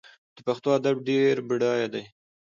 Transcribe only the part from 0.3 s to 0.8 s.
د پښتو